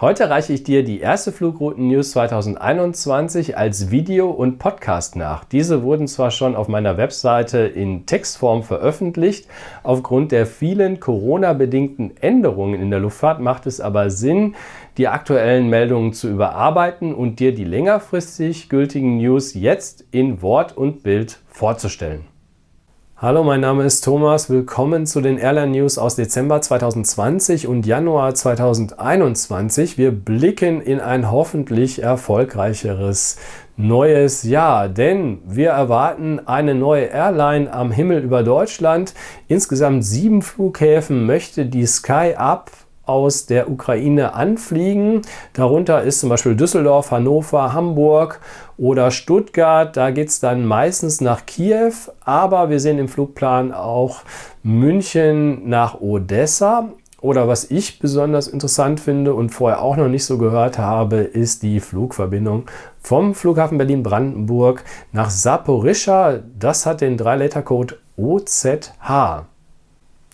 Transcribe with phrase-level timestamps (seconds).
[0.00, 5.44] Heute reiche ich dir die erste Flugrouten-News 2021 als Video und Podcast nach.
[5.44, 9.46] Diese wurden zwar schon auf meiner Webseite in Textform veröffentlicht,
[9.82, 14.54] aufgrund der vielen Corona-bedingten Änderungen in der Luftfahrt macht es aber Sinn,
[14.96, 21.02] die aktuellen Meldungen zu überarbeiten und dir die längerfristig gültigen News jetzt in Wort und
[21.02, 22.29] Bild vorzustellen.
[23.22, 24.48] Hallo, mein Name ist Thomas.
[24.48, 29.98] Willkommen zu den Airline News aus Dezember 2020 und Januar 2021.
[29.98, 33.36] Wir blicken in ein hoffentlich erfolgreicheres
[33.76, 39.12] neues Jahr, denn wir erwarten eine neue Airline am Himmel über Deutschland.
[39.48, 42.70] Insgesamt sieben Flughäfen möchte die Sky Up
[43.10, 45.22] aus der Ukraine anfliegen.
[45.52, 48.40] Darunter ist zum Beispiel Düsseldorf, Hannover, Hamburg
[48.80, 49.94] oder Stuttgart.
[49.96, 51.92] Da geht es dann meistens nach Kiew,
[52.24, 54.22] aber wir sehen im Flugplan auch
[54.62, 56.88] München nach Odessa.
[57.20, 61.62] Oder was ich besonders interessant finde und vorher auch noch nicht so gehört habe, ist
[61.62, 62.64] die Flugverbindung
[62.98, 66.38] vom Flughafen Berlin-Brandenburg nach Saporischschja.
[66.58, 69.49] Das hat den 3-Letter-Code OZH.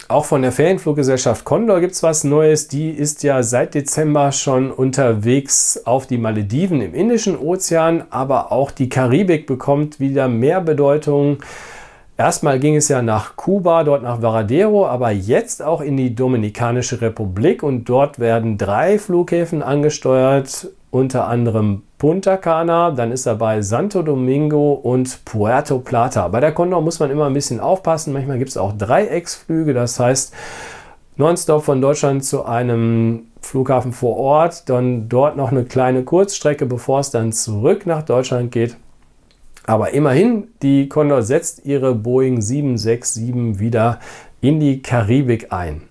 [0.08, 2.68] Auch von der Ferienfluggesellschaft Condor gibt es was Neues.
[2.68, 8.70] Die ist ja seit Dezember schon unterwegs auf die Malediven im Indischen Ozean, aber auch
[8.70, 11.38] die Karibik bekommt wieder mehr Bedeutung.
[12.16, 17.00] Erstmal ging es ja nach Kuba, dort nach Varadero, aber jetzt auch in die Dominikanische
[17.00, 24.02] Republik und dort werden drei Flughäfen angesteuert unter anderem Punta Cana, dann ist dabei Santo
[24.02, 26.28] Domingo und Puerto Plata.
[26.28, 28.12] Bei der Condor muss man immer ein bisschen aufpassen.
[28.12, 30.34] Manchmal gibt es auch Dreiecksflüge, das heißt
[31.16, 37.00] nonstop von Deutschland zu einem Flughafen vor Ort, dann dort noch eine kleine Kurzstrecke, bevor
[37.00, 38.76] es dann zurück nach Deutschland geht.
[39.64, 43.98] Aber immerhin, die Condor setzt ihre Boeing 767 wieder
[44.40, 45.82] in die Karibik ein.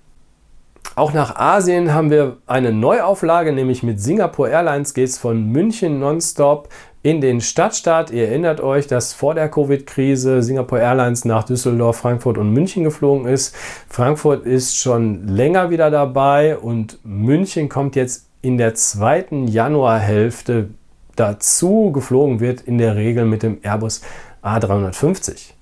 [0.95, 5.99] Auch nach Asien haben wir eine Neuauflage, nämlich mit Singapore Airlines geht es von München
[5.99, 6.69] nonstop
[7.03, 8.11] in den Stadtstaat.
[8.11, 13.27] Ihr erinnert euch, dass vor der Covid-Krise Singapore Airlines nach Düsseldorf, Frankfurt und München geflogen
[13.27, 13.53] ist.
[13.89, 20.69] Frankfurt ist schon länger wieder dabei und München kommt jetzt in der zweiten Januarhälfte
[21.17, 21.91] dazu.
[21.91, 24.01] Geflogen wird in der Regel mit dem Airbus
[24.41, 25.54] A350.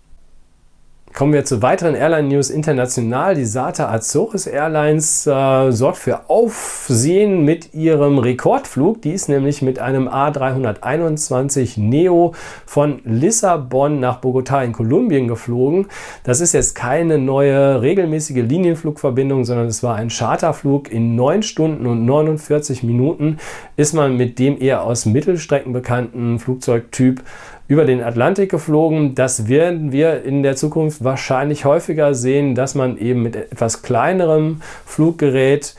[1.13, 3.35] Kommen wir zu weiteren Airline-News international.
[3.35, 8.99] Die SATA Azores Airlines äh, sorgt für Aufsehen mit ihrem Rekordflug.
[9.03, 12.33] Die ist nämlich mit einem A321 Neo
[12.65, 15.85] von Lissabon nach Bogotá in Kolumbien geflogen.
[16.23, 20.91] Das ist jetzt keine neue regelmäßige Linienflugverbindung, sondern es war ein Charterflug.
[20.91, 23.37] In 9 Stunden und 49 Minuten
[23.77, 27.21] ist man mit dem eher aus Mittelstrecken bekannten Flugzeugtyp
[27.67, 29.15] über den Atlantik geflogen.
[29.15, 34.61] Das werden wir in der Zukunft wahrscheinlich häufiger sehen, dass man eben mit etwas kleinerem
[34.85, 35.75] Fluggerät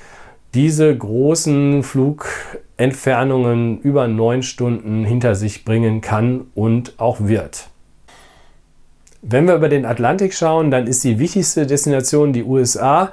[0.55, 7.69] diese großen Flugentfernungen über neun Stunden hinter sich bringen kann und auch wird.
[9.27, 13.11] Wenn wir über den Atlantik schauen, dann ist die wichtigste Destination die USA.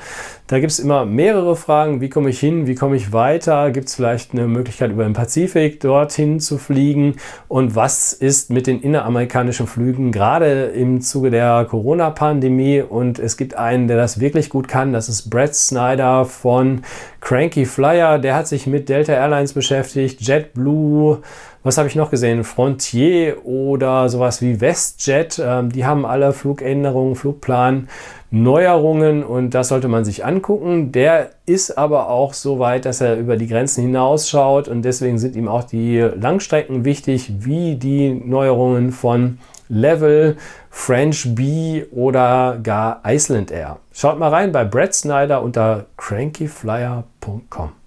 [0.47, 2.01] Da gibt es immer mehrere Fragen.
[2.01, 2.67] Wie komme ich hin?
[2.67, 3.71] Wie komme ich weiter?
[3.71, 7.15] Gibt es vielleicht eine Möglichkeit, über den Pazifik dorthin zu fliegen?
[7.47, 12.81] Und was ist mit den inneramerikanischen Flügen, gerade im Zuge der Corona-Pandemie?
[12.81, 14.91] Und es gibt einen, der das wirklich gut kann.
[14.91, 16.81] Das ist Brad Snyder von
[17.21, 18.19] Cranky Flyer.
[18.19, 21.21] Der hat sich mit Delta Airlines beschäftigt, JetBlue
[21.63, 22.43] was habe ich noch gesehen?
[22.43, 25.41] Frontier oder sowas wie WestJet.
[25.43, 27.87] Ähm, die haben alle Flugänderungen, Flugplan,
[28.31, 30.91] Neuerungen und das sollte man sich angucken.
[30.91, 35.35] Der ist aber auch so weit, dass er über die Grenzen hinausschaut und deswegen sind
[35.35, 40.37] ihm auch die Langstrecken wichtig, wie die Neuerungen von Level,
[40.69, 43.79] French Bee oder gar Iceland Air.
[43.93, 47.80] Schaut mal rein bei Brad Snyder unter crankyflyer.com.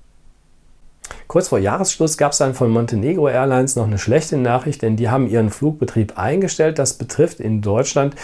[1.35, 5.09] Kurz vor Jahresschluss gab es dann von Montenegro Airlines noch eine schlechte Nachricht, denn die
[5.09, 6.79] haben ihren Flugbetrieb eingestellt.
[6.79, 8.15] Das betrifft in Deutschland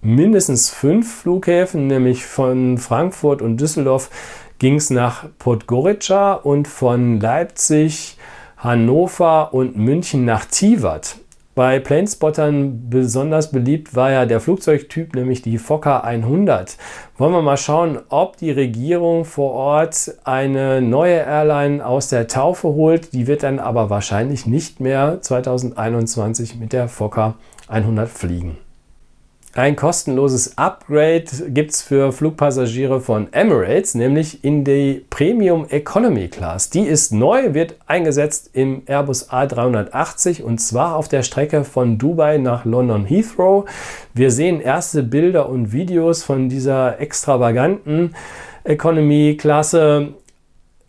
[0.00, 4.10] mindestens fünf Flughäfen, nämlich von Frankfurt und Düsseldorf
[4.60, 8.16] ging es nach Podgorica und von Leipzig,
[8.58, 11.16] Hannover und München nach Tivat.
[11.56, 16.76] Bei Planespottern besonders beliebt war ja der Flugzeugtyp, nämlich die Fokker 100.
[17.16, 22.68] Wollen wir mal schauen, ob die Regierung vor Ort eine neue Airline aus der Taufe
[22.68, 23.14] holt.
[23.14, 27.36] Die wird dann aber wahrscheinlich nicht mehr 2021 mit der Fokker
[27.68, 28.58] 100 fliegen.
[29.56, 36.68] Ein kostenloses Upgrade gibt es für Flugpassagiere von Emirates, nämlich in die Premium Economy Class.
[36.68, 42.36] Die ist neu, wird eingesetzt im Airbus A380 und zwar auf der Strecke von Dubai
[42.36, 43.64] nach London Heathrow.
[44.12, 48.14] Wir sehen erste Bilder und Videos von dieser extravaganten
[48.62, 50.12] Economy Klasse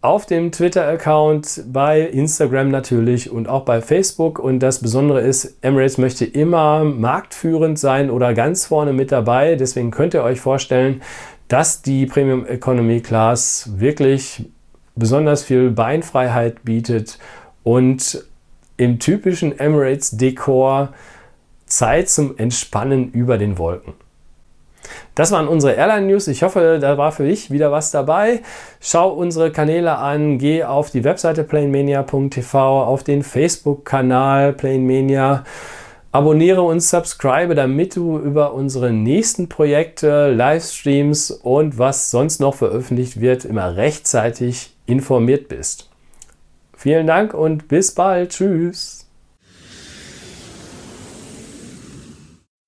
[0.01, 4.39] auf dem Twitter-Account, bei Instagram natürlich und auch bei Facebook.
[4.39, 9.55] Und das Besondere ist, Emirates möchte immer marktführend sein oder ganz vorne mit dabei.
[9.55, 11.01] Deswegen könnt ihr euch vorstellen,
[11.47, 14.45] dass die Premium Economy Class wirklich
[14.95, 17.19] besonders viel Beinfreiheit bietet
[17.63, 18.23] und
[18.77, 20.93] im typischen Emirates-Dekor
[21.65, 23.93] Zeit zum Entspannen über den Wolken.
[25.15, 26.27] Das waren unsere Airline-News.
[26.27, 28.41] Ich hoffe, da war für dich wieder was dabei.
[28.79, 35.43] Schau unsere Kanäle an, geh auf die Webseite planemania.tv, auf den Facebook-Kanal Planemania.
[36.11, 43.19] Abonniere und subscribe, damit du über unsere nächsten Projekte, Livestreams und was sonst noch veröffentlicht
[43.19, 45.89] wird, immer rechtzeitig informiert bist.
[46.75, 48.31] Vielen Dank und bis bald.
[48.31, 48.96] Tschüss.